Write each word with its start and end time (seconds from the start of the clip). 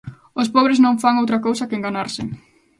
os 0.41 0.51
pobres 0.55 0.79
non 0.85 0.99
fan 1.03 1.19
outra 1.21 1.43
cousa 1.45 1.67
que 1.69 1.77
enganarse; 1.79 2.21